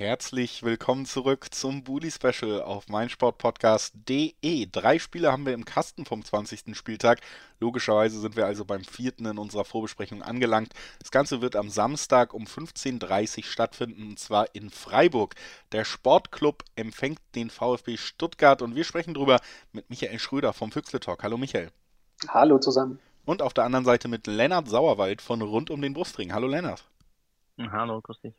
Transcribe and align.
Herzlich 0.00 0.62
willkommen 0.62 1.04
zurück 1.04 1.48
zum 1.52 1.84
Bully 1.84 2.10
Special 2.10 2.62
auf 2.62 2.88
meinsportpodcast.de. 2.88 4.66
Drei 4.72 4.98
Spiele 4.98 5.30
haben 5.30 5.44
wir 5.44 5.52
im 5.52 5.66
Kasten 5.66 6.06
vom 6.06 6.24
20. 6.24 6.74
Spieltag. 6.74 7.20
Logischerweise 7.60 8.18
sind 8.18 8.34
wir 8.34 8.46
also 8.46 8.64
beim 8.64 8.82
vierten 8.82 9.26
in 9.26 9.36
unserer 9.36 9.66
Vorbesprechung 9.66 10.22
angelangt. 10.22 10.72
Das 11.00 11.10
Ganze 11.10 11.42
wird 11.42 11.54
am 11.54 11.68
Samstag 11.68 12.32
um 12.32 12.44
15.30 12.44 13.36
Uhr 13.36 13.44
stattfinden 13.44 14.08
und 14.08 14.18
zwar 14.18 14.54
in 14.54 14.70
Freiburg. 14.70 15.34
Der 15.72 15.84
Sportclub 15.84 16.64
empfängt 16.76 17.20
den 17.34 17.50
VfB 17.50 17.98
Stuttgart 17.98 18.62
und 18.62 18.74
wir 18.76 18.84
sprechen 18.84 19.12
drüber 19.12 19.38
mit 19.72 19.90
Michael 19.90 20.18
Schröder 20.18 20.54
vom 20.54 20.72
Füchsle 20.72 21.00
Talk. 21.00 21.22
Hallo 21.22 21.36
Michael. 21.36 21.68
Hallo 22.26 22.58
zusammen. 22.58 22.98
Und 23.26 23.42
auf 23.42 23.52
der 23.52 23.64
anderen 23.64 23.84
Seite 23.84 24.08
mit 24.08 24.26
Lennart 24.26 24.66
Sauerwald 24.66 25.20
von 25.20 25.42
Rund 25.42 25.68
um 25.68 25.82
den 25.82 25.92
Brustring. 25.92 26.32
Hallo 26.32 26.46
Lennart. 26.46 26.86
Hallo, 27.58 28.00
grüß 28.00 28.18
dich. 28.22 28.32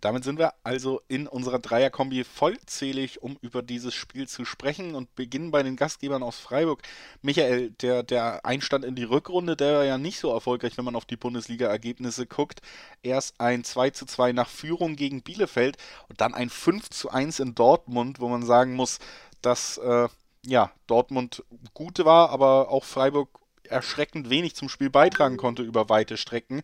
Damit 0.00 0.24
sind 0.24 0.38
wir 0.38 0.54
also 0.64 1.00
in 1.08 1.26
unserer 1.26 1.58
Dreierkombi 1.58 2.24
vollzählig, 2.24 3.22
um 3.22 3.36
über 3.40 3.62
dieses 3.62 3.94
Spiel 3.94 4.28
zu 4.28 4.44
sprechen 4.44 4.94
und 4.94 5.14
beginnen 5.14 5.50
bei 5.50 5.62
den 5.62 5.76
Gastgebern 5.76 6.22
aus 6.22 6.38
Freiburg. 6.38 6.82
Michael, 7.22 7.70
der, 7.70 8.02
der 8.02 8.44
Einstand 8.44 8.84
in 8.84 8.94
die 8.94 9.04
Rückrunde, 9.04 9.56
der 9.56 9.78
war 9.78 9.84
ja 9.84 9.98
nicht 9.98 10.18
so 10.18 10.32
erfolgreich, 10.32 10.76
wenn 10.78 10.84
man 10.84 10.96
auf 10.96 11.04
die 11.04 11.16
Bundesliga-Ergebnisse 11.16 12.26
guckt. 12.26 12.60
Erst 13.02 13.40
ein 13.40 13.64
2 13.64 13.90
zu 13.90 14.06
2 14.06 14.32
nach 14.32 14.48
Führung 14.48 14.96
gegen 14.96 15.22
Bielefeld 15.22 15.76
und 16.08 16.20
dann 16.20 16.34
ein 16.34 16.50
5 16.50 16.90
zu 16.90 17.10
1 17.10 17.40
in 17.40 17.54
Dortmund, 17.54 18.20
wo 18.20 18.28
man 18.28 18.44
sagen 18.44 18.74
muss, 18.74 18.98
dass 19.42 19.78
äh, 19.78 20.08
ja, 20.44 20.72
Dortmund 20.86 21.44
gute 21.74 22.04
war, 22.04 22.30
aber 22.30 22.70
auch 22.70 22.84
Freiburg 22.84 23.28
erschreckend 23.64 24.30
wenig 24.30 24.54
zum 24.54 24.68
Spiel 24.68 24.90
beitragen 24.90 25.36
konnte 25.36 25.62
über 25.62 25.88
weite 25.88 26.16
Strecken. 26.16 26.62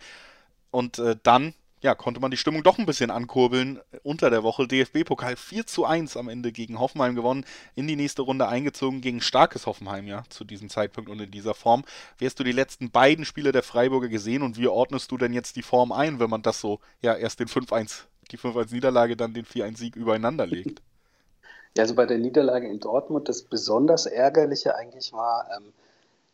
Und 0.70 0.98
äh, 0.98 1.16
dann 1.22 1.54
ja, 1.84 1.94
konnte 1.94 2.18
man 2.18 2.30
die 2.30 2.38
Stimmung 2.38 2.62
doch 2.62 2.78
ein 2.78 2.86
bisschen 2.86 3.10
ankurbeln. 3.10 3.78
Unter 4.02 4.30
der 4.30 4.42
Woche 4.42 4.66
DFB-Pokal 4.66 5.36
4 5.36 5.66
zu 5.66 5.84
1 5.84 6.16
am 6.16 6.30
Ende 6.30 6.50
gegen 6.50 6.80
Hoffenheim 6.80 7.14
gewonnen, 7.14 7.44
in 7.74 7.86
die 7.86 7.94
nächste 7.94 8.22
Runde 8.22 8.48
eingezogen 8.48 9.02
gegen 9.02 9.20
starkes 9.20 9.66
Hoffenheim, 9.66 10.06
ja, 10.06 10.24
zu 10.30 10.44
diesem 10.44 10.70
Zeitpunkt 10.70 11.10
und 11.10 11.20
in 11.20 11.30
dieser 11.30 11.52
Form. 11.52 11.84
Wie 12.16 12.24
hast 12.24 12.40
du 12.40 12.44
die 12.44 12.52
letzten 12.52 12.90
beiden 12.90 13.26
Spiele 13.26 13.52
der 13.52 13.62
Freiburger 13.62 14.08
gesehen 14.08 14.42
und 14.42 14.56
wie 14.56 14.66
ordnest 14.66 15.12
du 15.12 15.18
denn 15.18 15.34
jetzt 15.34 15.56
die 15.56 15.62
Form 15.62 15.92
ein, 15.92 16.20
wenn 16.20 16.30
man 16.30 16.40
das 16.40 16.58
so, 16.58 16.80
ja, 17.02 17.14
erst 17.14 17.40
den 17.40 17.48
5-1, 17.48 18.04
die 18.30 18.38
5-1-Niederlage, 18.38 19.14
dann 19.14 19.34
den 19.34 19.44
4-1-Sieg 19.44 19.94
übereinander 19.94 20.46
legt? 20.46 20.80
Ja, 21.76 21.82
also 21.82 21.94
bei 21.94 22.06
der 22.06 22.16
Niederlage 22.16 22.66
in 22.66 22.80
Dortmund, 22.80 23.28
das 23.28 23.42
besonders 23.42 24.06
Ärgerliche 24.06 24.74
eigentlich 24.74 25.12
war, 25.12 25.50
ähm, 25.54 25.74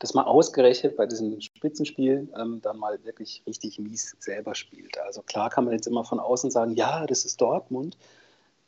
dass 0.01 0.15
man 0.15 0.25
ausgerechnet 0.25 0.97
bei 0.97 1.07
diesem 1.07 1.41
Spitzenspiel 1.41 2.27
ähm, 2.37 2.61
dann 2.63 2.79
mal 2.79 2.99
wirklich 3.05 3.43
richtig 3.47 3.79
mies 3.79 4.17
selber 4.19 4.55
spielt. 4.55 4.99
Also 4.99 5.23
klar 5.23 5.51
kann 5.51 5.67
man 5.67 5.75
jetzt 5.75 5.87
immer 5.87 6.05
von 6.05 6.19
außen 6.19 6.51
sagen, 6.51 6.75
ja, 6.75 7.07
das 7.07 7.25
ist 7.25 7.41
Dortmund, 7.41 7.97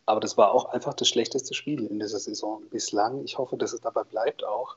aber 0.05 0.21
das 0.21 0.37
war 0.37 0.53
auch 0.53 0.67
einfach 0.67 0.95
das 0.95 1.09
schlechteste 1.09 1.55
Spiel 1.55 1.87
in 1.87 1.99
dieser 1.99 2.19
Saison 2.19 2.63
bislang. 2.71 3.25
Ich 3.25 3.39
hoffe, 3.39 3.57
dass 3.57 3.73
es 3.73 3.81
dabei 3.81 4.05
bleibt 4.05 4.45
auch. 4.45 4.77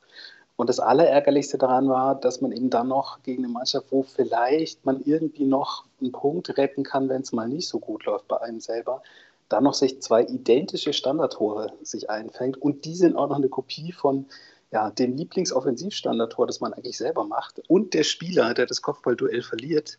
Und 0.55 0.69
das 0.69 0.79
Allerärgerlichste 0.79 1.57
daran 1.57 1.89
war, 1.89 2.15
dass 2.15 2.39
man 2.39 2.53
eben 2.53 2.69
dann 2.69 2.87
noch 2.87 3.21
gegen 3.23 3.43
eine 3.43 3.51
Mannschaft, 3.51 3.87
wo 3.91 4.03
vielleicht 4.03 4.85
man 4.85 5.01
irgendwie 5.03 5.43
noch 5.43 5.83
einen 5.99 6.13
Punkt 6.13 6.57
retten 6.57 6.83
kann, 6.83 7.09
wenn 7.09 7.21
es 7.21 7.33
mal 7.33 7.49
nicht 7.49 7.67
so 7.67 7.79
gut 7.79 8.05
läuft 8.05 8.29
bei 8.29 8.39
einem 8.39 8.61
selber, 8.61 9.03
dann 9.49 9.65
noch 9.65 9.73
sich 9.73 10.01
zwei 10.01 10.23
identische 10.23 10.93
Standardtore 10.93 11.73
sich 11.81 12.09
einfängt. 12.09 12.57
Und 12.61 12.85
die 12.85 12.95
sind 12.95 13.17
auch 13.17 13.27
noch 13.27 13.35
eine 13.35 13.49
Kopie 13.49 13.91
von 13.91 14.27
ja, 14.75 14.91
dem 14.91 15.15
Lieblingsoffensivstandardtor, 15.15 16.47
das 16.47 16.59
man 16.59 16.73
eigentlich 16.73 16.97
selber 16.97 17.23
macht, 17.23 17.61
und 17.69 17.93
der 17.93 18.03
Spieler, 18.03 18.53
der 18.53 18.65
das 18.65 18.81
Kopfballduell 18.81 19.41
verliert, 19.41 19.97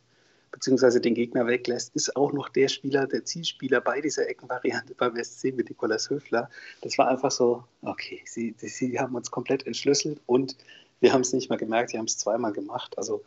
beziehungsweise 0.50 1.00
den 1.00 1.14
Gegner 1.14 1.46
weglässt, 1.46 1.96
ist 1.96 2.14
auch 2.14 2.34
noch 2.34 2.50
der 2.50 2.68
Spieler, 2.68 3.06
der 3.06 3.24
Zielspieler 3.24 3.80
bei 3.80 4.02
dieser 4.02 4.28
Eckenvariante 4.28 4.94
beim 4.94 5.16
SC 5.16 5.44
mit 5.56 5.70
Nikolas 5.70 6.10
Höfler. 6.10 6.50
Das 6.82 6.98
war 6.98 7.08
einfach 7.08 7.30
so, 7.30 7.64
okay, 7.80 8.20
sie, 8.26 8.54
sie 8.58 9.00
haben 9.00 9.14
uns 9.14 9.30
komplett 9.30 9.66
entschlüsselt 9.66 10.20
und 10.26 10.58
wir 11.00 11.14
haben 11.14 11.22
es 11.22 11.32
nicht 11.32 11.48
mehr 11.48 11.58
gemerkt, 11.58 11.90
sie 11.90 11.98
haben 11.98 12.04
es 12.04 12.18
zweimal 12.18 12.52
gemacht. 12.52 12.98
Also 12.98 13.22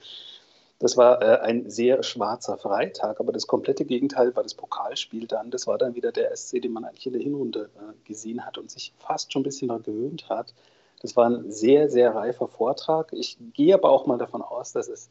das 0.77 0.97
war 0.97 1.19
äh, 1.23 1.39
ein 1.41 1.67
sehr 1.67 2.03
schwarzer 2.03 2.59
Freitag, 2.59 3.19
aber 3.19 3.31
das 3.31 3.47
komplette 3.47 3.85
Gegenteil 3.85 4.35
war 4.35 4.43
das 4.43 4.53
Pokalspiel 4.53 5.25
dann. 5.25 5.49
Das 5.49 5.65
war 5.65 5.79
dann 5.79 5.95
wieder 5.95 6.11
der 6.11 6.35
SC, 6.35 6.61
den 6.61 6.73
man 6.73 6.85
eigentlich 6.85 7.07
in 7.07 7.13
der 7.13 7.23
Hinrunde 7.23 7.71
äh, 7.75 8.07
gesehen 8.07 8.45
hat 8.45 8.59
und 8.59 8.69
sich 8.69 8.93
fast 8.99 9.33
schon 9.33 9.41
ein 9.41 9.45
bisschen 9.45 9.69
daran 9.69 9.81
gewöhnt 9.81 10.29
hat. 10.29 10.53
Das 10.99 11.15
war 11.15 11.29
ein 11.29 11.51
sehr, 11.51 11.89
sehr 11.89 12.13
reifer 12.13 12.47
Vortrag. 12.47 13.13
Ich 13.13 13.37
gehe 13.53 13.73
aber 13.73 13.89
auch 13.89 14.05
mal 14.05 14.17
davon 14.17 14.41
aus, 14.41 14.73
dass 14.73 14.87
es 14.87 15.09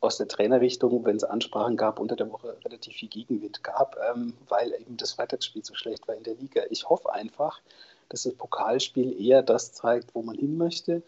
aus 0.00 0.16
der 0.16 0.28
Trainerrichtung, 0.28 1.04
wenn 1.04 1.16
es 1.16 1.24
Ansprachen 1.24 1.76
gab, 1.76 2.00
unter 2.00 2.16
der 2.16 2.30
Woche 2.32 2.56
relativ 2.64 2.94
viel 2.94 3.08
Gegenwind 3.08 3.62
gab, 3.62 3.96
ähm, 4.10 4.34
weil 4.48 4.72
eben 4.72 4.96
das 4.96 5.12
Freitagsspiel 5.12 5.64
so 5.64 5.74
schlecht 5.74 6.08
war 6.08 6.14
in 6.14 6.22
der 6.22 6.34
Liga. 6.34 6.62
Ich 6.70 6.88
hoffe 6.88 7.12
einfach, 7.12 7.60
dass 8.08 8.22
das 8.22 8.34
Pokalspiel 8.34 9.20
eher 9.20 9.42
das 9.42 9.72
zeigt, 9.72 10.14
wo 10.14 10.22
man 10.22 10.36
hin 10.36 10.56
möchte 10.56 11.02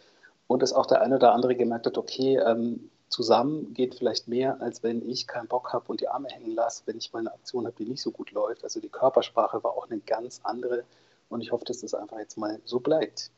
und 0.46 0.62
dass 0.62 0.72
auch 0.72 0.86
der 0.86 1.00
eine 1.00 1.16
oder 1.16 1.32
andere 1.32 1.56
gemerkt 1.56 1.86
hat, 1.86 1.96
okay, 1.96 2.36
ähm, 2.36 2.90
zusammen 3.08 3.72
geht 3.74 3.94
vielleicht 3.94 4.28
mehr, 4.28 4.60
als 4.60 4.82
wenn 4.82 5.08
ich 5.08 5.26
keinen 5.26 5.48
Bock 5.48 5.72
habe 5.72 5.86
und 5.88 6.00
die 6.00 6.08
Arme 6.08 6.28
hängen 6.28 6.54
lasse, 6.54 6.82
wenn 6.86 6.98
ich 6.98 7.12
mal 7.12 7.20
eine 7.20 7.32
Aktion 7.32 7.66
habe, 7.66 7.76
die 7.78 7.86
nicht 7.86 8.02
so 8.02 8.10
gut 8.10 8.30
läuft. 8.32 8.62
Also 8.62 8.80
die 8.80 8.88
Körpersprache 8.88 9.64
war 9.64 9.72
auch 9.72 9.90
eine 9.90 10.00
ganz 10.00 10.40
andere 10.44 10.84
und 11.28 11.40
ich 11.40 11.50
hoffe, 11.50 11.64
dass 11.64 11.80
das 11.80 11.94
einfach 11.94 12.18
jetzt 12.18 12.36
mal 12.36 12.60
so 12.64 12.80
bleibt. 12.80 13.30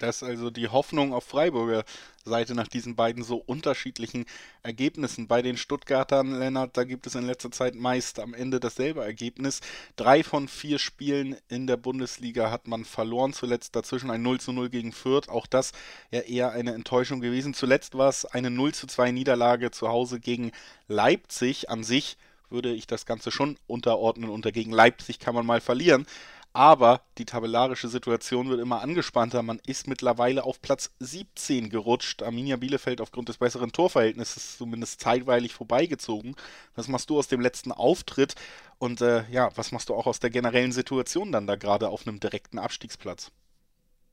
Das 0.00 0.22
ist 0.22 0.22
also 0.22 0.50
die 0.50 0.68
Hoffnung 0.68 1.12
auf 1.12 1.24
Freiburger 1.24 1.84
Seite 2.24 2.54
nach 2.54 2.68
diesen 2.68 2.96
beiden 2.96 3.22
so 3.22 3.36
unterschiedlichen 3.36 4.24
Ergebnissen. 4.62 5.26
Bei 5.26 5.42
den 5.42 5.56
Stuttgartern, 5.56 6.38
Lennart, 6.38 6.76
da 6.76 6.84
gibt 6.84 7.06
es 7.06 7.14
in 7.14 7.26
letzter 7.26 7.50
Zeit 7.50 7.74
meist 7.74 8.18
am 8.18 8.34
Ende 8.34 8.60
dasselbe 8.60 9.04
Ergebnis. 9.04 9.60
Drei 9.96 10.22
von 10.22 10.48
vier 10.48 10.78
Spielen 10.78 11.36
in 11.48 11.66
der 11.66 11.76
Bundesliga 11.76 12.50
hat 12.50 12.66
man 12.66 12.84
verloren. 12.84 13.34
Zuletzt 13.34 13.76
dazwischen 13.76 14.10
ein 14.10 14.22
0 14.22 14.40
zu 14.40 14.52
0 14.52 14.70
gegen 14.70 14.92
Fürth. 14.92 15.28
Auch 15.28 15.46
das 15.46 15.72
ja 16.10 16.20
eher 16.20 16.52
eine 16.52 16.72
Enttäuschung 16.72 17.20
gewesen. 17.20 17.52
Zuletzt 17.52 17.96
war 17.96 18.08
es 18.08 18.24
eine 18.24 18.50
0 18.50 18.72
zu 18.72 18.86
2 18.86 19.10
Niederlage 19.12 19.70
zu 19.70 19.88
Hause 19.88 20.18
gegen 20.18 20.52
Leipzig. 20.88 21.68
An 21.68 21.84
sich 21.84 22.16
würde 22.48 22.72
ich 22.72 22.86
das 22.86 23.06
Ganze 23.06 23.30
schon 23.30 23.56
unterordnen. 23.66 24.30
Unter 24.30 24.50
gegen 24.50 24.72
Leipzig 24.72 25.18
kann 25.18 25.34
man 25.34 25.46
mal 25.46 25.60
verlieren. 25.60 26.06
Aber 26.52 27.02
die 27.16 27.24
tabellarische 27.24 27.88
Situation 27.88 28.48
wird 28.48 28.60
immer 28.60 28.82
angespannter. 28.82 29.42
Man 29.42 29.60
ist 29.66 29.86
mittlerweile 29.86 30.42
auf 30.42 30.60
Platz 30.60 30.94
17 30.98 31.70
gerutscht. 31.70 32.22
Arminia 32.24 32.56
Bielefeld 32.56 33.00
aufgrund 33.00 33.28
des 33.28 33.38
besseren 33.38 33.70
Torverhältnisses 33.70 34.58
zumindest 34.58 35.00
zeitweilig 35.00 35.54
vorbeigezogen. 35.54 36.34
Was 36.74 36.88
machst 36.88 37.08
du 37.08 37.18
aus 37.18 37.28
dem 37.28 37.40
letzten 37.40 37.70
Auftritt? 37.70 38.34
Und 38.78 39.00
äh, 39.00 39.24
ja, 39.30 39.50
was 39.56 39.70
machst 39.70 39.90
du 39.90 39.94
auch 39.94 40.06
aus 40.06 40.18
der 40.18 40.30
generellen 40.30 40.72
Situation 40.72 41.30
dann 41.30 41.46
da 41.46 41.54
gerade 41.54 41.88
auf 41.88 42.06
einem 42.06 42.18
direkten 42.18 42.58
Abstiegsplatz? 42.58 43.30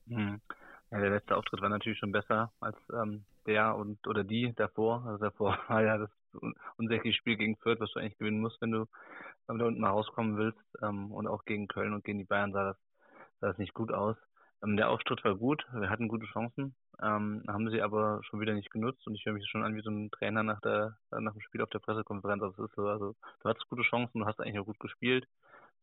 Hm. 0.08 0.40
Ja, 0.90 1.00
der 1.00 1.10
letzte 1.10 1.36
Auftritt 1.36 1.60
war 1.60 1.68
natürlich 1.68 1.98
schon 1.98 2.12
besser 2.12 2.52
als 2.60 2.76
ähm, 2.92 3.24
der 3.46 3.74
und 3.74 4.06
oder 4.06 4.22
die 4.22 4.54
davor. 4.54 5.04
Also 5.06 5.24
davor 5.24 5.58
war 5.68 5.82
ja 5.82 5.98
das 5.98 6.10
unsägliche 6.76 7.18
Spiel 7.18 7.36
gegen 7.36 7.56
Fürth, 7.56 7.80
was 7.80 7.92
du 7.92 8.00
eigentlich 8.00 8.18
gewinnen 8.18 8.40
musst, 8.40 8.60
wenn 8.60 8.72
du 8.72 8.86
du 9.48 9.66
unten 9.66 9.80
mal 9.80 9.90
rauskommen 9.90 10.36
willst. 10.36 10.60
Ähm, 10.82 11.10
und 11.12 11.26
auch 11.26 11.44
gegen 11.44 11.68
Köln 11.68 11.94
und 11.94 12.04
gegen 12.04 12.18
die 12.18 12.24
Bayern 12.24 12.52
sah 12.52 12.64
das, 12.64 12.76
sah 13.40 13.48
das 13.48 13.58
nicht 13.58 13.74
gut 13.74 13.92
aus. 13.92 14.16
Ähm, 14.62 14.76
der 14.76 14.90
Auftritt 14.90 15.24
war 15.24 15.36
gut, 15.36 15.64
wir 15.72 15.88
hatten 15.90 16.08
gute 16.08 16.26
Chancen, 16.26 16.74
ähm, 17.00 17.44
haben 17.46 17.70
sie 17.70 17.80
aber 17.80 18.20
schon 18.24 18.40
wieder 18.40 18.54
nicht 18.54 18.70
genutzt 18.70 19.06
und 19.06 19.14
ich 19.14 19.24
höre 19.24 19.32
mich 19.34 19.48
schon 19.48 19.62
an 19.62 19.76
wie 19.76 19.82
so 19.82 19.90
ein 19.90 20.10
Trainer 20.10 20.42
nach 20.42 20.60
der 20.60 20.96
nach 21.12 21.32
dem 21.32 21.40
Spiel 21.40 21.62
auf 21.62 21.70
der 21.70 21.78
Pressekonferenz. 21.78 22.42
Also, 22.42 22.64
ist 22.64 22.74
so, 22.74 22.88
also 22.88 23.14
du 23.40 23.48
hattest 23.48 23.68
gute 23.68 23.82
Chancen, 23.82 24.20
du 24.20 24.26
hast 24.26 24.40
eigentlich 24.40 24.58
auch 24.58 24.66
gut 24.66 24.80
gespielt. 24.80 25.26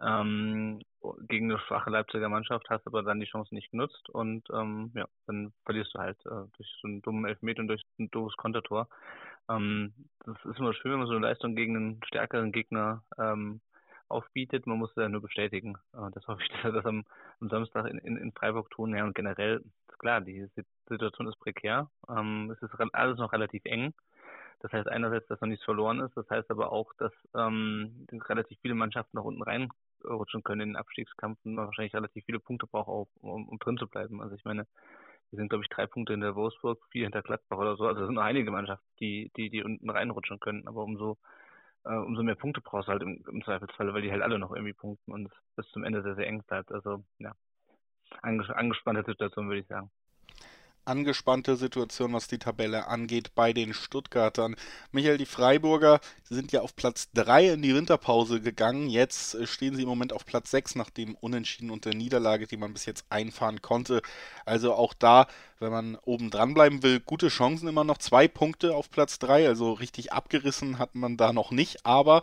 Ähm, 0.02 0.82
gegen 1.30 1.50
eine 1.50 1.60
schwache 1.60 1.90
Leipziger 1.90 2.28
Mannschaft 2.28 2.70
hast 2.70 2.86
aber 2.86 3.02
dann 3.04 3.22
die 3.22 3.28
Chance 3.28 3.56
nicht 3.56 3.72
genutzt 3.72 4.10
und 4.10 4.44
ähm, 4.54 4.92
ja, 4.94 5.06
dann 5.26 5.54
verlierst 5.64 5.94
du 5.96 6.00
halt 6.00 6.18
äh, 6.26 6.52
durch 6.58 6.70
so 6.82 6.88
einen 6.88 7.02
dummen 7.02 7.26
Elfmeter 7.26 7.62
und 7.62 7.70
durch 7.70 7.82
ein 7.98 8.12
doofes 8.12 8.36
Kontertor. 8.36 8.90
Ähm, 9.50 9.94
das 10.26 10.38
ist 10.46 10.60
immer 10.60 10.74
schön, 10.74 10.92
wenn 10.92 11.00
man 11.00 11.08
so 11.08 11.14
eine 11.14 11.28
Leistung 11.28 11.56
gegen 11.56 11.76
einen 11.76 12.02
stärkeren 12.06 12.52
Gegner 12.52 13.04
ähm, 13.18 13.62
aufbietet. 14.08 14.68
Man 14.68 14.78
muss 14.78 14.92
es 14.92 14.98
ja 14.98 15.10
nur 15.10 15.22
bestätigen. 15.22 15.78
Äh, 15.94 16.12
das 16.14 16.28
hoffe 16.28 16.42
ich, 16.44 16.50
dass 16.54 16.64
wir 16.64 16.72
das 16.72 16.86
am, 16.86 17.06
am 17.42 17.50
Samstag 17.50 17.88
in, 17.88 18.00
in, 18.00 18.18
in, 18.18 18.32
Freiburg 18.32 18.70
tun. 18.72 18.96
Ja, 18.96 19.04
und 19.04 19.16
generell 19.16 19.64
ist 19.88 20.00
klar, 20.00 20.22
die 20.22 20.48
Situation 20.88 21.28
ist 21.28 21.40
prekär. 21.40 21.90
Ähm, 22.10 22.52
es 22.52 22.62
ist 22.62 22.74
alles 22.94 23.18
noch 23.18 23.34
relativ 23.34 23.64
eng. 23.66 23.94
Das 24.62 24.72
heißt 24.72 24.88
einerseits, 24.88 25.28
dass 25.28 25.42
noch 25.42 25.48
nichts 25.48 25.66
verloren 25.66 26.00
ist. 26.00 26.16
Das 26.16 26.30
heißt 26.30 26.50
aber 26.50 26.72
auch, 26.72 26.92
dass 26.98 27.12
ähm, 27.36 28.08
relativ 28.12 28.58
viele 28.62 28.74
Mannschaften 28.74 29.18
nach 29.18 29.24
unten 29.24 29.44
reinrutschen 29.44 30.44
können 30.44 30.62
in 30.62 30.70
den 30.70 30.76
Abstiegskampf 30.76 31.38
und 31.44 31.56
man 31.56 31.68
wahrscheinlich 31.68 31.94
relativ 31.94 32.26
viele 32.26 32.40
Punkte 32.40 32.66
braucht, 32.66 32.88
auch, 32.88 33.08
um, 33.22 33.48
um 33.48 33.60
drin 33.60 33.78
zu 33.78 33.88
bleiben. 33.88 34.22
Also 34.22 34.36
ich 34.36 34.46
meine, 34.46 34.66
wir 35.32 35.38
sind, 35.38 35.50
glaube 35.50 35.64
ich, 35.64 35.70
drei 35.70 35.88
Punkte 35.88 36.14
in 36.14 36.22
der 36.22 36.36
Wolfsburg, 36.36 36.80
vier 36.92 37.04
hinter 37.04 37.22
Gladbach 37.22 37.58
oder 37.58 37.76
so. 37.76 37.88
Also 37.88 38.02
es 38.02 38.08
sind 38.08 38.18
einige 38.18 38.52
Mannschaften, 38.52 38.86
die, 39.00 39.32
die, 39.36 39.50
die 39.50 39.64
unten 39.64 39.90
reinrutschen 39.90 40.40
können. 40.40 40.68
Aber 40.68 40.84
umso, 40.84 41.18
äh, 41.84 41.96
umso 41.96 42.24
mehr 42.24 42.36
Punkte 42.36 42.62
brauchst 42.62 42.88
du 42.88 42.94
halt 42.94 43.02
im, 43.02 43.24
im 43.32 43.44
Zweifelsfall, 43.44 43.94
weil 43.94 44.02
die 44.02 44.12
halt 44.12 44.22
alle 44.22 44.40
noch 44.40 44.52
irgendwie 44.52 44.74
punkten 44.74 45.12
und 45.12 45.26
es 45.28 45.34
bis 45.56 45.70
zum 45.72 45.84
Ende 45.84 46.04
sehr, 46.04 46.16
sehr 46.16 46.28
eng 46.28 46.44
bleibt. 46.44 46.72
Also 46.72 47.04
ja, 47.20 47.34
anges 48.22 48.50
angespannte 48.50 49.04
Situation, 49.04 49.48
würde 49.48 49.62
ich 49.62 49.68
sagen. 49.68 49.90
Angespannte 50.86 51.56
Situation, 51.56 52.14
was 52.14 52.28
die 52.28 52.38
Tabelle 52.38 52.88
angeht 52.88 53.36
bei 53.36 53.54
den 53.54 53.74
Stuttgartern. 53.74 54.56
Michael, 54.92 55.18
die 55.18 55.26
Freiburger 55.26 56.00
sind 56.24 56.52
ja 56.52 56.62
auf 56.62 56.76
Platz 56.76 57.10
3 57.14 57.54
in 57.54 57.62
die 57.62 57.76
Winterpause 57.76 58.42
gegangen. 58.42 58.90
Jetzt 58.90 59.36
äh, 59.36 59.48
stehen 59.48 59.76
sie 59.76 59.84
im 59.84 59.90
Moment 59.90 60.14
auf 60.14 60.26
Platz 60.26 60.52
6 60.52 60.76
nach 60.76 60.90
dem 60.90 61.16
Unentschieden 61.16 61.70
und 61.70 61.86
der 61.86 61.94
Niederlage, 61.94 62.48
die 62.48 62.58
man 62.58 62.74
bis 62.74 62.86
jetzt 62.86 63.06
einfahren 63.10 63.62
konnte. 63.62 64.02
Also 64.46 64.74
auch 64.74 64.94
da, 64.94 65.28
wenn 65.60 65.72
man 65.72 65.96
oben 66.04 66.30
dran 66.30 66.54
bleiben 66.54 66.84
will, 66.84 67.00
gute 67.00 67.28
Chancen 67.28 67.68
immer 67.68 67.84
noch. 67.84 67.98
Zwei 67.98 68.28
Punkte 68.28 68.76
auf 68.76 68.90
Platz 68.90 69.20
3, 69.20 69.48
also 69.48 69.74
richtig 69.74 70.14
abgerissen 70.14 70.80
hat 70.80 70.96
man 70.96 71.18
da 71.18 71.34
noch 71.34 71.52
nicht, 71.52 71.86
aber 71.86 72.22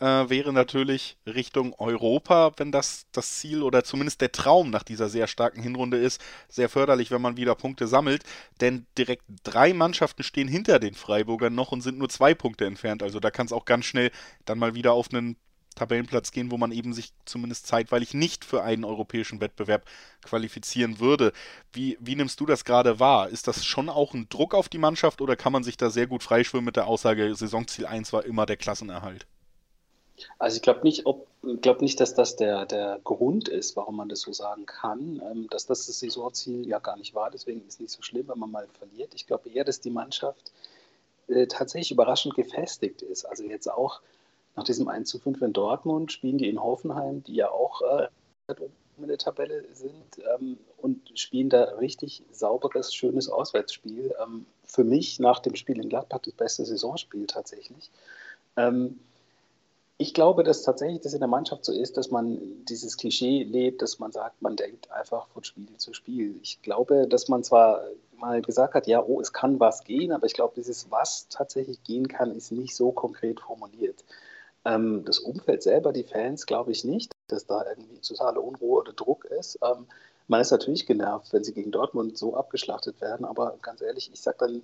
äh, 0.00 0.28
wäre 0.28 0.52
natürlich 0.52 1.16
Richtung 1.26 1.74
Europa, 1.74 2.52
wenn 2.56 2.72
das 2.72 3.06
das 3.12 3.38
Ziel 3.38 3.62
oder 3.62 3.84
zumindest 3.84 4.20
der 4.20 4.32
Traum 4.32 4.70
nach 4.70 4.82
dieser 4.82 5.08
sehr 5.08 5.26
starken 5.26 5.62
Hinrunde 5.62 5.98
ist, 5.98 6.20
sehr 6.48 6.68
förderlich, 6.68 7.10
wenn 7.10 7.22
man 7.22 7.36
wieder 7.36 7.54
Punkte 7.54 7.86
sammelt. 7.86 8.24
Denn 8.60 8.86
direkt 8.98 9.24
drei 9.44 9.72
Mannschaften 9.72 10.22
stehen 10.22 10.48
hinter 10.48 10.78
den 10.78 10.94
Freiburgern 10.94 11.54
noch 11.54 11.72
und 11.72 11.80
sind 11.80 11.98
nur 11.98 12.08
zwei 12.08 12.34
Punkte 12.34 12.66
entfernt. 12.66 13.02
Also 13.02 13.20
da 13.20 13.30
kann 13.30 13.46
es 13.46 13.52
auch 13.52 13.64
ganz 13.64 13.84
schnell 13.84 14.10
dann 14.44 14.58
mal 14.58 14.74
wieder 14.74 14.92
auf 14.92 15.12
einen 15.12 15.36
Tabellenplatz 15.74 16.30
gehen, 16.30 16.50
wo 16.50 16.56
man 16.56 16.72
eben 16.72 16.92
sich 16.92 17.12
zumindest 17.24 17.66
zeitweilig 17.66 18.14
nicht 18.14 18.44
für 18.44 18.62
einen 18.62 18.84
europäischen 18.84 19.40
Wettbewerb 19.40 19.84
qualifizieren 20.22 21.00
würde. 21.00 21.32
Wie, 21.72 21.96
wie 22.00 22.16
nimmst 22.16 22.40
du 22.40 22.46
das 22.46 22.64
gerade 22.64 23.00
wahr? 23.00 23.28
Ist 23.28 23.48
das 23.48 23.64
schon 23.64 23.88
auch 23.88 24.14
ein 24.14 24.28
Druck 24.28 24.54
auf 24.54 24.68
die 24.68 24.78
Mannschaft 24.78 25.20
oder 25.20 25.36
kann 25.36 25.52
man 25.52 25.64
sich 25.64 25.76
da 25.76 25.90
sehr 25.90 26.06
gut 26.06 26.22
freischwimmen 26.22 26.66
mit 26.66 26.76
der 26.76 26.86
Aussage, 26.86 27.34
Saisonziel 27.34 27.86
1 27.86 28.12
war 28.12 28.24
immer 28.24 28.46
der 28.46 28.56
Klassenerhalt? 28.56 29.26
Also 30.38 30.56
ich 30.56 30.62
glaube 30.62 30.82
nicht, 30.82 31.04
glaub 31.60 31.80
nicht, 31.80 32.00
dass 32.00 32.14
das 32.14 32.36
der, 32.36 32.66
der 32.66 33.00
Grund 33.04 33.48
ist, 33.48 33.76
warum 33.76 33.96
man 33.96 34.08
das 34.08 34.20
so 34.20 34.32
sagen 34.32 34.66
kann, 34.66 35.20
ähm, 35.30 35.48
dass 35.50 35.66
das 35.66 35.86
das 35.86 35.98
Saisonziel 35.98 36.66
ja 36.66 36.78
gar 36.78 36.96
nicht 36.96 37.14
war. 37.14 37.30
Deswegen 37.30 37.60
ist 37.60 37.74
es 37.74 37.80
nicht 37.80 37.92
so 37.92 38.02
schlimm, 38.02 38.28
wenn 38.28 38.38
man 38.38 38.50
mal 38.50 38.68
verliert. 38.78 39.14
Ich 39.14 39.26
glaube 39.26 39.50
eher, 39.50 39.64
dass 39.64 39.80
die 39.80 39.90
Mannschaft 39.90 40.52
äh, 41.28 41.46
tatsächlich 41.46 41.90
überraschend 41.90 42.34
gefestigt 42.34 43.02
ist. 43.02 43.24
Also 43.24 43.44
jetzt 43.44 43.70
auch 43.70 44.00
nach 44.56 44.64
diesem 44.64 44.88
1 44.88 45.08
zu 45.08 45.18
5 45.18 45.42
in 45.42 45.52
Dortmund 45.52 46.12
spielen 46.12 46.38
die 46.38 46.48
in 46.48 46.62
Hoffenheim, 46.62 47.24
die 47.24 47.34
ja 47.34 47.50
auch 47.50 47.82
äh, 47.82 48.08
in 48.98 49.08
der 49.08 49.18
Tabelle 49.18 49.64
sind 49.72 50.22
ähm, 50.34 50.58
und 50.76 51.18
spielen 51.18 51.48
da 51.48 51.64
richtig 51.80 52.22
sauberes, 52.30 52.94
schönes 52.94 53.28
Auswärtsspiel. 53.28 54.14
Ähm, 54.22 54.46
für 54.64 54.84
mich 54.84 55.18
nach 55.18 55.40
dem 55.40 55.56
Spiel 55.56 55.80
in 55.80 55.88
Gladbach 55.88 56.20
das 56.20 56.34
beste 56.34 56.64
Saisonspiel 56.64 57.26
tatsächlich. 57.26 57.90
Ähm, 58.56 59.00
ich 59.96 60.12
glaube, 60.12 60.42
dass 60.42 60.62
tatsächlich 60.62 61.00
das 61.02 61.14
in 61.14 61.20
der 61.20 61.28
Mannschaft 61.28 61.64
so 61.64 61.72
ist, 61.72 61.96
dass 61.96 62.10
man 62.10 62.64
dieses 62.64 62.96
Klischee 62.96 63.44
lebt, 63.44 63.80
dass 63.80 63.98
man 63.98 64.10
sagt, 64.10 64.42
man 64.42 64.56
denkt 64.56 64.90
einfach 64.90 65.28
von 65.28 65.44
Spiel 65.44 65.76
zu 65.76 65.94
Spiel. 65.94 66.38
Ich 66.42 66.62
glaube, 66.62 67.06
dass 67.08 67.28
man 67.28 67.44
zwar 67.44 67.84
mal 68.18 68.42
gesagt 68.42 68.74
hat, 68.74 68.86
ja, 68.86 69.02
oh, 69.02 69.20
es 69.20 69.32
kann 69.32 69.60
was 69.60 69.84
gehen, 69.84 70.12
aber 70.12 70.26
ich 70.26 70.34
glaube, 70.34 70.54
dieses 70.56 70.90
was 70.90 71.28
tatsächlich 71.28 71.82
gehen 71.84 72.08
kann, 72.08 72.32
ist 72.32 72.50
nicht 72.50 72.74
so 72.74 72.90
konkret 72.90 73.40
formuliert. 73.40 74.04
Ähm, 74.64 75.04
das 75.04 75.20
Umfeld 75.20 75.62
selber, 75.62 75.92
die 75.92 76.04
Fans, 76.04 76.46
glaube 76.46 76.72
ich 76.72 76.84
nicht, 76.84 77.12
dass 77.28 77.46
da 77.46 77.64
irgendwie 77.68 78.00
totale 78.00 78.40
Unruhe 78.40 78.80
oder 78.80 78.92
Druck 78.92 79.24
ist. 79.26 79.58
Ähm, 79.62 79.86
man 80.26 80.40
ist 80.40 80.50
natürlich 80.50 80.86
genervt, 80.86 81.32
wenn 81.32 81.44
sie 81.44 81.52
gegen 81.52 81.70
Dortmund 81.70 82.16
so 82.18 82.34
abgeschlachtet 82.34 83.00
werden, 83.00 83.26
aber 83.26 83.58
ganz 83.62 83.80
ehrlich, 83.82 84.10
ich 84.12 84.20
sage 84.20 84.38
dann 84.40 84.62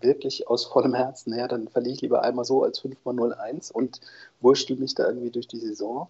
wirklich 0.00 0.48
aus 0.48 0.66
vollem 0.66 0.94
Herzen, 0.94 1.30
naja, 1.30 1.48
dann 1.48 1.68
verliere 1.68 1.94
ich 1.94 2.00
lieber 2.02 2.22
einmal 2.22 2.44
so 2.44 2.62
als 2.62 2.80
5x0-1 2.82 3.72
und 3.72 4.00
wurschtel 4.40 4.76
mich 4.76 4.94
da 4.94 5.06
irgendwie 5.06 5.30
durch 5.30 5.48
die 5.48 5.58
Saison. 5.58 6.08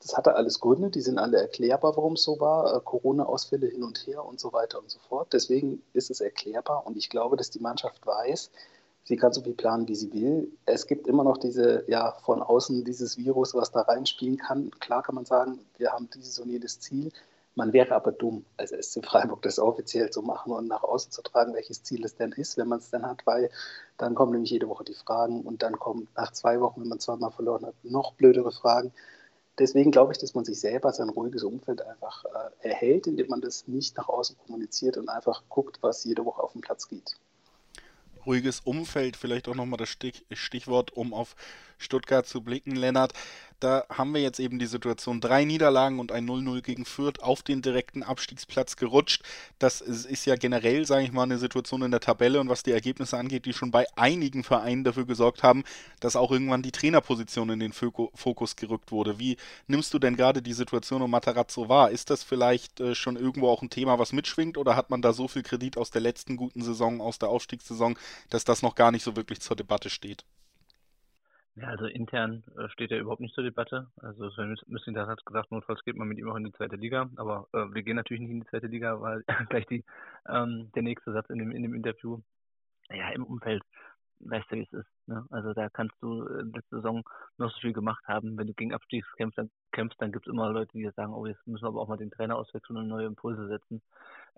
Das 0.00 0.16
hatte 0.16 0.34
alles 0.34 0.60
Gründe, 0.60 0.90
die 0.90 1.02
sind 1.02 1.18
alle 1.18 1.38
erklärbar, 1.38 1.96
warum 1.96 2.14
es 2.14 2.22
so 2.22 2.40
war. 2.40 2.74
Äh, 2.74 2.80
Corona-Ausfälle 2.80 3.66
hin 3.66 3.84
und 3.84 4.06
her 4.06 4.24
und 4.24 4.40
so 4.40 4.52
weiter 4.52 4.78
und 4.78 4.90
so 4.90 4.98
fort. 4.98 5.32
Deswegen 5.32 5.82
ist 5.92 6.10
es 6.10 6.20
erklärbar 6.20 6.86
und 6.86 6.96
ich 6.96 7.10
glaube, 7.10 7.36
dass 7.36 7.50
die 7.50 7.60
Mannschaft 7.60 8.06
weiß, 8.06 8.50
sie 9.04 9.16
kann 9.16 9.32
so 9.32 9.42
viel 9.42 9.54
planen, 9.54 9.88
wie 9.88 9.94
sie 9.94 10.12
will. 10.12 10.50
Es 10.64 10.86
gibt 10.86 11.06
immer 11.06 11.22
noch 11.22 11.36
diese, 11.36 11.84
ja, 11.86 12.12
von 12.24 12.42
außen 12.42 12.84
dieses 12.84 13.18
Virus, 13.18 13.54
was 13.54 13.72
da 13.72 13.82
reinspielen 13.82 14.38
kann. 14.38 14.70
Klar 14.80 15.02
kann 15.02 15.14
man 15.14 15.26
sagen, 15.26 15.60
wir 15.76 15.92
haben 15.92 16.08
dieses 16.14 16.38
und 16.38 16.48
jedes 16.48 16.80
Ziel. 16.80 17.12
Man 17.56 17.72
wäre 17.72 17.94
aber 17.94 18.12
dumm, 18.12 18.44
als 18.56 18.70
SC 18.70 19.04
Freiburg 19.04 19.42
das 19.42 19.58
offiziell 19.58 20.10
zu 20.10 20.22
machen 20.22 20.52
und 20.52 20.68
nach 20.68 20.82
außen 20.82 21.10
zu 21.10 21.22
tragen, 21.22 21.54
welches 21.54 21.82
Ziel 21.82 22.04
es 22.04 22.14
denn 22.14 22.32
ist, 22.32 22.56
wenn 22.56 22.68
man 22.68 22.78
es 22.78 22.90
denn 22.90 23.04
hat, 23.04 23.26
weil 23.26 23.50
dann 23.98 24.14
kommen 24.14 24.32
nämlich 24.32 24.50
jede 24.50 24.68
Woche 24.68 24.84
die 24.84 24.94
Fragen 24.94 25.42
und 25.42 25.62
dann 25.62 25.78
kommen 25.78 26.08
nach 26.16 26.32
zwei 26.32 26.60
Wochen, 26.60 26.80
wenn 26.80 26.88
man 26.88 27.00
zweimal 27.00 27.32
verloren 27.32 27.66
hat, 27.66 27.74
noch 27.82 28.14
blödere 28.14 28.52
Fragen. 28.52 28.92
Deswegen 29.58 29.90
glaube 29.90 30.12
ich, 30.12 30.18
dass 30.18 30.34
man 30.34 30.44
sich 30.44 30.58
selber 30.60 30.92
sein 30.92 31.10
ruhiges 31.10 31.42
Umfeld 31.42 31.82
einfach 31.82 32.24
äh, 32.24 32.68
erhält, 32.68 33.06
indem 33.06 33.28
man 33.28 33.40
das 33.40 33.68
nicht 33.68 33.96
nach 33.96 34.08
außen 34.08 34.36
kommuniziert 34.46 34.96
und 34.96 35.08
einfach 35.08 35.42
guckt, 35.48 35.78
was 35.82 36.04
jede 36.04 36.24
Woche 36.24 36.42
auf 36.42 36.52
dem 36.52 36.62
Platz 36.62 36.88
geht 36.88 37.16
ruhiges 38.26 38.60
Umfeld, 38.60 39.16
vielleicht 39.16 39.48
auch 39.48 39.54
nochmal 39.54 39.78
das 39.78 39.96
Stichwort, 40.32 40.92
um 40.92 41.12
auf 41.14 41.36
Stuttgart 41.80 42.26
zu 42.26 42.42
blicken, 42.42 42.76
Lennart. 42.76 43.12
Da 43.60 43.84
haben 43.90 44.14
wir 44.14 44.22
jetzt 44.22 44.40
eben 44.40 44.58
die 44.58 44.66
Situation, 44.66 45.20
drei 45.20 45.44
Niederlagen 45.44 46.00
und 46.00 46.12
ein 46.12 46.26
0-0 46.26 46.62
gegen 46.62 46.86
Fürth 46.86 47.22
auf 47.22 47.42
den 47.42 47.60
direkten 47.60 48.02
Abstiegsplatz 48.02 48.76
gerutscht. 48.76 49.22
Das 49.58 49.82
ist 49.82 50.24
ja 50.24 50.36
generell, 50.36 50.86
sage 50.86 51.04
ich 51.04 51.12
mal, 51.12 51.24
eine 51.24 51.36
Situation 51.36 51.82
in 51.82 51.90
der 51.90 52.00
Tabelle 52.00 52.40
und 52.40 52.48
was 52.48 52.62
die 52.62 52.72
Ergebnisse 52.72 53.18
angeht, 53.18 53.44
die 53.44 53.52
schon 53.52 53.70
bei 53.70 53.86
einigen 53.96 54.44
Vereinen 54.44 54.82
dafür 54.82 55.04
gesorgt 55.04 55.42
haben, 55.42 55.64
dass 56.00 56.16
auch 56.16 56.30
irgendwann 56.30 56.62
die 56.62 56.72
Trainerposition 56.72 57.50
in 57.50 57.60
den 57.60 57.74
Fokus 57.74 58.56
gerückt 58.56 58.92
wurde. 58.92 59.18
Wie 59.18 59.36
nimmst 59.66 59.92
du 59.92 59.98
denn 59.98 60.16
gerade 60.16 60.40
die 60.40 60.54
Situation 60.54 61.02
um 61.02 61.10
Matarazzo 61.10 61.68
wahr? 61.68 61.90
Ist 61.90 62.08
das 62.08 62.22
vielleicht 62.22 62.80
äh, 62.80 62.94
schon 62.94 63.16
irgendwo 63.16 63.48
auch 63.50 63.60
ein 63.60 63.68
Thema, 63.68 63.98
was 63.98 64.14
mitschwingt 64.14 64.56
oder 64.56 64.74
hat 64.74 64.88
man 64.88 65.02
da 65.02 65.12
so 65.12 65.28
viel 65.28 65.42
Kredit 65.42 65.76
aus 65.76 65.90
der 65.90 66.00
letzten 66.00 66.38
guten 66.38 66.62
Saison, 66.62 67.02
aus 67.02 67.18
der 67.18 67.28
Aufstiegssaison, 67.28 67.98
dass 68.30 68.44
das 68.44 68.62
noch 68.62 68.74
gar 68.74 68.90
nicht 68.90 69.02
so 69.02 69.16
wirklich 69.16 69.40
zur 69.40 69.56
Debatte 69.56 69.90
steht? 69.90 70.24
Ja, 71.60 71.68
also 71.68 71.84
intern 71.84 72.42
äh, 72.56 72.68
steht 72.70 72.90
er 72.90 73.00
überhaupt 73.00 73.20
nicht 73.20 73.34
zur 73.34 73.44
Debatte. 73.44 73.88
Also 74.00 74.30
Sven 74.30 74.56
Mislintat 74.66 75.08
hat 75.08 75.26
gesagt, 75.26 75.50
notfalls 75.50 75.84
geht 75.84 75.96
man 75.96 76.08
mit 76.08 76.18
ihm 76.18 76.30
auch 76.30 76.36
in 76.36 76.44
die 76.44 76.52
zweite 76.52 76.76
Liga. 76.76 77.10
Aber 77.16 77.48
äh, 77.52 77.66
wir 77.74 77.82
gehen 77.82 77.96
natürlich 77.96 78.22
nicht 78.22 78.30
in 78.30 78.40
die 78.40 78.46
zweite 78.46 78.66
Liga, 78.66 78.98
weil 79.00 79.24
gleich 79.50 79.66
die, 79.66 79.84
ähm, 80.26 80.70
der 80.74 80.82
nächste 80.82 81.12
Satz 81.12 81.28
in 81.28 81.38
dem, 81.38 81.50
in 81.50 81.62
dem 81.62 81.74
Interview. 81.74 82.20
Ja, 82.88 83.10
im 83.10 83.24
Umfeld 83.24 83.62
weißt 84.20 84.50
du, 84.50 84.56
wie 84.56 84.62
es 84.62 84.72
ist. 84.72 84.88
Ne? 85.06 85.26
Also 85.30 85.52
da 85.52 85.68
kannst 85.68 85.94
du 86.00 86.26
äh, 86.28 86.42
letzte 86.42 86.76
Saison 86.76 87.02
noch 87.36 87.52
so 87.52 87.60
viel 87.60 87.74
gemacht 87.74 88.06
haben. 88.08 88.38
Wenn 88.38 88.46
du 88.46 88.54
gegen 88.54 88.72
Abstieg 88.72 89.04
kämpfst, 89.18 89.38
dann, 89.38 89.50
kämpfst, 89.72 90.00
dann 90.00 90.12
gibt 90.12 90.26
es 90.26 90.32
immer 90.32 90.50
Leute, 90.50 90.72
die 90.72 90.88
sagen, 90.96 91.12
oh, 91.12 91.26
jetzt 91.26 91.46
müssen 91.46 91.64
wir 91.64 91.68
aber 91.68 91.82
auch 91.82 91.88
mal 91.88 91.98
den 91.98 92.10
Trainer 92.10 92.36
auswechseln 92.36 92.78
und 92.78 92.88
neue 92.88 93.06
Impulse 93.06 93.48
setzen. 93.48 93.82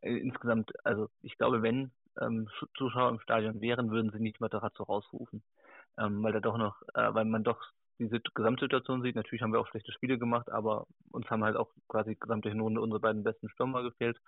Äh, 0.00 0.16
insgesamt, 0.16 0.72
also 0.84 1.08
ich 1.22 1.38
glaube, 1.38 1.62
wenn 1.62 1.92
ähm, 2.20 2.48
Zuschauer 2.76 3.10
im 3.10 3.20
Stadion 3.20 3.60
wären, 3.60 3.92
würden 3.92 4.10
sie 4.10 4.20
nicht 4.20 4.40
mal 4.40 4.48
dazu 4.48 4.82
rausrufen 4.82 5.42
ähm, 5.98 6.22
weil 6.22 6.32
da 6.32 6.40
doch 6.40 6.58
noch, 6.58 6.80
äh, 6.94 7.14
weil 7.14 7.24
man 7.24 7.44
doch 7.44 7.60
diese 7.98 8.20
Gesamtsituation 8.20 9.02
sieht. 9.02 9.16
Natürlich 9.16 9.42
haben 9.42 9.52
wir 9.52 9.60
auch 9.60 9.68
schlechte 9.68 9.92
Spiele 9.92 10.18
gemacht, 10.18 10.50
aber 10.50 10.86
uns 11.12 11.28
haben 11.30 11.44
halt 11.44 11.56
auch 11.56 11.70
quasi 11.88 12.16
gesamte 12.16 12.48
Hinrunde 12.48 12.80
unsere 12.80 13.00
beiden 13.00 13.22
besten 13.22 13.48
Stürmer 13.50 13.82
gefehlt. 13.82 14.18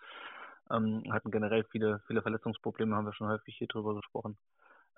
Ähm, 0.71 1.03
hatten 1.11 1.31
generell 1.31 1.65
viele, 1.65 2.01
viele 2.07 2.23
Verletzungsprobleme, 2.23 2.95
haben 2.97 3.07
wir 3.07 3.13
schon 3.13 3.29
häufig 3.29 3.57
hier 3.57 3.67
drüber 3.67 3.95
gesprochen. 3.95 4.39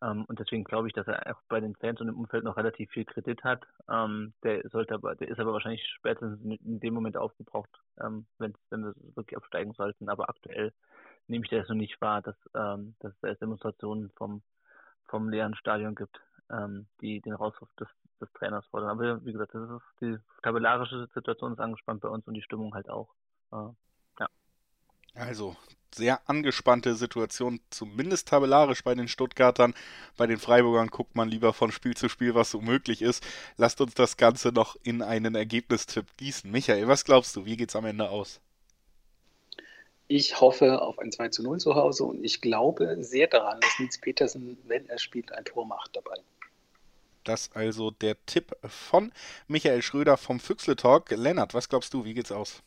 Ähm, 0.03 0.25
und 0.27 0.39
deswegen 0.39 0.65
glaube 0.65 0.89
ich, 0.89 0.95
dass 0.95 1.09
er 1.09 1.35
auch 1.35 1.41
bei 1.49 1.61
den 1.61 1.75
Fans 1.75 2.01
und 2.01 2.09
im 2.09 2.19
Umfeld 2.19 2.45
noch 2.45 2.57
relativ 2.57 2.91
viel 2.91 3.05
Kredit 3.05 3.43
hat. 3.45 3.65
Ähm, 3.91 4.35
der 4.45 4.69
sollte 4.69 4.95
aber, 4.95 5.17
der 5.17 5.29
ist 5.29 5.41
aber 5.41 5.53
wahrscheinlich 5.53 5.85
spätestens 5.97 6.41
in 6.61 6.81
dem 6.81 6.95
Moment 6.95 7.17
aufgebraucht, 7.17 7.71
ähm, 8.01 8.27
wenn, 8.39 8.55
wenn 8.71 8.85
wir 8.85 8.95
wirklich 9.15 9.37
absteigen 9.37 9.73
sollten. 9.73 10.09
Aber 10.09 10.29
aktuell 10.29 10.73
nehme 11.27 11.45
ich 11.45 11.51
das 11.51 11.69
noch 11.69 11.77
nicht 11.77 12.01
wahr, 12.01 12.23
dass, 12.23 12.37
ähm, 12.55 12.95
dass 13.01 13.13
es 13.23 13.39
Demonstrationen 13.39 14.11
vom, 14.17 14.43
vom 15.07 15.29
leeren 15.29 15.55
Stadion 15.57 15.95
gibt 15.95 16.21
ähm, 16.51 16.87
die 17.01 17.21
den 17.21 17.35
Rauswurf 17.35 17.69
des, 17.79 17.89
des 18.21 18.33
Trainers 18.33 18.67
fordern. 18.67 18.91
Aber 18.91 19.25
wie 19.25 19.33
gesagt, 19.33 19.55
das 19.55 19.71
ist 19.71 20.01
die 20.01 20.17
tabellarische 20.43 21.09
Situation 21.15 21.53
ist 21.53 21.61
angespannt 21.61 22.01
bei 22.03 22.09
uns 22.09 22.27
und 22.27 22.35
die 22.35 22.43
Stimmung 22.43 22.75
halt 22.75 22.89
auch. 22.89 23.09
Äh, 23.53 23.69
ja. 24.21 24.29
Also 25.15 25.57
sehr 25.95 26.21
angespannte 26.29 26.95
Situation, 26.95 27.61
zumindest 27.71 28.29
tabellarisch 28.29 28.85
bei 28.85 28.95
den 28.95 29.09
Stuttgartern. 29.09 29.75
Bei 30.17 30.27
den 30.27 30.39
Freiburgern 30.39 30.89
guckt 30.89 31.17
man 31.17 31.29
lieber 31.29 31.53
von 31.53 31.73
Spiel 31.73 31.97
zu 31.97 32.09
Spiel, 32.09 32.35
was 32.35 32.51
so 32.51 32.61
möglich 32.61 33.03
ist. 33.03 33.27
Lasst 33.57 33.81
uns 33.81 33.95
das 33.95 34.17
Ganze 34.17 34.53
noch 34.53 34.77
in 34.83 35.03
einen 35.03 35.35
Ergebnistipp 35.35 36.17
gießen. 36.17 36.51
Michael, 36.51 36.87
was 36.89 37.05
glaubst 37.05 37.35
du? 37.37 37.47
Wie 37.47 37.57
geht's 37.57 37.77
am 37.77 37.87
Ende 37.87 38.11
aus? 38.11 38.41
Ich 40.09 40.41
hoffe 40.41 40.83
auf 40.83 40.99
ein 41.01 41.11
2 41.11 41.31
zu 41.31 41.43
0 41.43 41.59
zu 41.59 41.75
Hause 41.75 42.05
und 42.05 42.23
ich 42.23 42.41
glaube 42.41 42.97
sehr 43.01 43.27
daran, 43.27 43.61
dass 43.61 43.79
Nils 43.81 43.99
Petersen, 43.99 44.57
wenn 44.65 44.89
er 44.89 44.99
spielt, 44.99 45.33
ein 45.33 45.45
Tor 45.45 45.67
macht 45.67 45.97
dabei. 45.97 46.17
Das 47.27 47.51
also 47.55 47.91
der 47.91 48.25
Tipp 48.27 48.57
von 48.63 49.13
Michael 49.49 49.83
Schröder 49.83 50.17
vom 50.17 50.39
Füchsle 50.39 50.77
Talk. 50.77 51.11
Lennart, 51.11 51.55
was 51.55 51.69
glaubst 51.69 51.93
du, 51.93 52.05
wie 52.05 52.15
geht's 52.15 52.31
aus? 52.31 52.63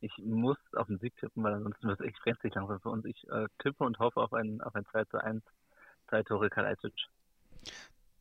Ich 0.00 0.16
muss 0.18 0.58
auf 0.74 0.86
den 0.86 0.98
Sieg 0.98 1.16
tippen, 1.16 1.42
weil 1.42 1.54
ansonsten 1.54 1.88
wird 1.88 2.00
es 2.00 2.06
echt 2.06 2.22
brenzlig 2.22 2.54
langsam 2.54 2.80
für 2.80 2.90
uns. 2.90 3.04
Ich 3.04 3.28
äh, 3.30 3.48
tippe 3.58 3.82
und 3.82 3.98
hoffe 3.98 4.20
auf 4.20 4.32
ein, 4.32 4.60
auf 4.60 4.76
ein 4.76 4.86
2 4.92 5.04
zu 5.06 5.18
1, 5.18 5.42
zwei 6.08 6.22
Tore 6.22 6.48
Kalajdzic. 6.50 6.94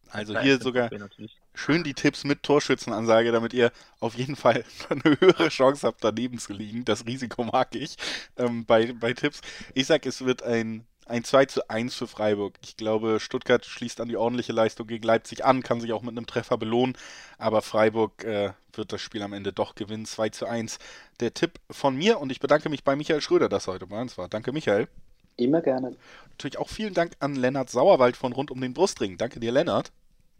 Also 0.09 0.39
hier 0.39 0.57
sogar 0.57 0.89
schön 1.53 1.83
die 1.83 1.93
Tipps 1.93 2.23
mit 2.23 2.41
Torschützenansage, 2.41 3.31
damit 3.31 3.53
ihr 3.53 3.71
auf 3.99 4.15
jeden 4.15 4.35
Fall 4.35 4.63
eine 4.89 5.19
höhere 5.19 5.49
Chance 5.49 5.85
habt, 5.85 6.03
daneben 6.03 6.39
zu 6.39 6.53
liegen. 6.53 6.83
Das 6.83 7.05
Risiko 7.05 7.43
mag 7.43 7.75
ich 7.75 7.95
ähm, 8.37 8.65
bei, 8.65 8.93
bei 8.93 9.13
Tipps. 9.13 9.41
Ich 9.75 9.85
sag, 9.85 10.05
es 10.07 10.25
wird 10.25 10.41
ein, 10.41 10.87
ein 11.07 11.23
2 11.23 11.45
zu 11.45 11.69
1 11.69 11.95
für 11.95 12.07
Freiburg. 12.07 12.55
Ich 12.61 12.77
glaube, 12.77 13.19
Stuttgart 13.19 13.65
schließt 13.65 14.01
an 14.01 14.09
die 14.09 14.17
ordentliche 14.17 14.53
Leistung 14.53 14.87
gegen 14.87 15.03
Leipzig 15.03 15.45
an, 15.45 15.63
kann 15.63 15.81
sich 15.81 15.93
auch 15.93 16.01
mit 16.01 16.11
einem 16.11 16.27
Treffer 16.27 16.57
belohnen, 16.57 16.97
aber 17.37 17.61
Freiburg 17.61 18.23
äh, 18.23 18.51
wird 18.73 18.93
das 18.93 19.01
Spiel 19.01 19.21
am 19.23 19.33
Ende 19.33 19.53
doch 19.53 19.75
gewinnen. 19.75 20.05
2 20.05 20.29
zu 20.29 20.45
1. 20.45 20.79
Der 21.19 21.33
Tipp 21.33 21.59
von 21.71 21.95
mir 21.95 22.19
und 22.19 22.31
ich 22.31 22.39
bedanke 22.39 22.69
mich 22.69 22.83
bei 22.83 22.95
Michael 22.95 23.21
Schröder, 23.21 23.49
dass 23.49 23.67
er 23.67 23.73
heute 23.73 23.87
bei 23.87 24.01
uns 24.01 24.17
war. 24.17 24.27
Danke, 24.27 24.51
Michael. 24.51 24.87
Immer 25.37 25.61
gerne. 25.61 25.95
Natürlich 26.31 26.57
auch 26.57 26.69
vielen 26.69 26.93
Dank 26.93 27.13
an 27.19 27.35
Lennart 27.35 27.69
Sauerwald 27.69 28.17
von 28.17 28.33
Rund 28.33 28.51
um 28.51 28.59
den 28.59 28.73
Brustring. 28.73 29.17
Danke 29.17 29.39
dir, 29.39 29.51
Lennart. 29.51 29.91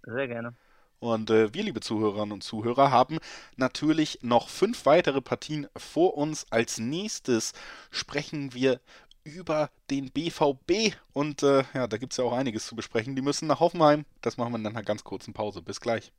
Sehr 0.03 0.27
gerne. 0.27 0.53
Und 0.99 1.29
äh, 1.29 1.53
wir, 1.53 1.63
liebe 1.63 1.79
Zuhörerinnen 1.79 2.31
und 2.31 2.43
Zuhörer, 2.43 2.89
haben 2.89 3.19
natürlich 3.55 4.19
noch 4.23 4.49
fünf 4.49 4.85
weitere 4.87 5.21
Partien 5.21 5.67
vor 5.77 6.17
uns. 6.17 6.47
Als 6.49 6.79
nächstes 6.79 7.53
sprechen 7.91 8.53
wir 8.53 8.79
über 9.27 9.69
den 9.89 10.11
BVB. 10.11 10.95
Und 11.13 11.43
äh, 11.43 11.63
ja, 11.73 11.87
da 11.87 11.97
gibt 11.97 12.13
es 12.13 12.17
ja 12.17 12.23
auch 12.23 12.33
einiges 12.33 12.65
zu 12.65 12.75
besprechen. 12.75 13.15
Die 13.15 13.21
müssen 13.21 13.47
nach 13.47 13.59
Hoffenheim. 13.59 14.05
Das 14.21 14.37
machen 14.37 14.53
wir 14.53 14.59
dann 14.59 14.75
einer 14.75 14.83
ganz 14.83 15.03
kurzen 15.03 15.33
Pause. 15.33 15.61
Bis 15.61 15.81
gleich. 15.81 16.11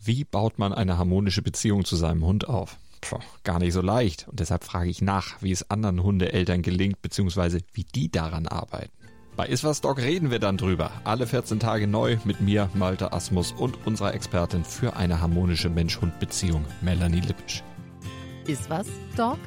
Wie 0.00 0.24
baut 0.24 0.58
man 0.58 0.72
eine 0.72 0.98
harmonische 0.98 1.42
Beziehung 1.42 1.84
zu 1.84 1.96
seinem 1.96 2.24
Hund 2.24 2.48
auf? 2.48 2.78
Puh, 3.00 3.18
gar 3.44 3.58
nicht 3.58 3.72
so 3.72 3.82
leicht. 3.82 4.26
Und 4.28 4.40
deshalb 4.40 4.64
frage 4.64 4.88
ich 4.88 5.02
nach, 5.02 5.42
wie 5.42 5.52
es 5.52 5.70
anderen 5.70 6.02
Hundeeltern 6.02 6.62
gelingt, 6.62 7.02
beziehungsweise 7.02 7.60
wie 7.72 7.84
die 7.84 8.10
daran 8.10 8.46
arbeiten. 8.46 8.92
Bei 9.36 9.46
Iswas 9.46 9.82
Dog 9.82 9.98
reden 9.98 10.30
wir 10.30 10.38
dann 10.38 10.56
drüber. 10.56 10.90
Alle 11.04 11.26
14 11.26 11.60
Tage 11.60 11.86
neu 11.86 12.16
mit 12.24 12.40
mir, 12.40 12.70
Malte 12.72 13.12
Asmus 13.12 13.52
und 13.52 13.86
unserer 13.86 14.14
Expertin 14.14 14.64
für 14.64 14.96
eine 14.96 15.20
harmonische 15.20 15.68
Mensch-Hund-Beziehung, 15.68 16.64
Melanie 16.80 17.20
Lippisch. 17.20 17.62
Iswas 18.46 18.86
Dog 19.14 19.38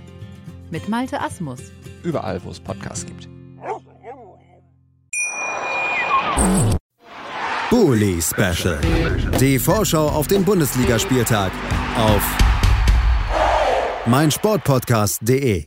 mit 0.71 0.89
Malte 0.89 1.19
Asmus. 1.21 1.59
Überall, 2.03 2.43
wo 2.43 2.51
es 2.51 2.59
Podcasts 2.59 3.05
gibt. 3.05 3.29
Bully 7.69 8.19
Special. 8.21 8.79
Die 9.39 9.59
Vorschau 9.59 10.07
auf 10.07 10.27
den 10.27 10.43
Bundesligaspieltag 10.43 11.51
auf 11.95 12.37
meinsportpodcast.de 14.07 15.65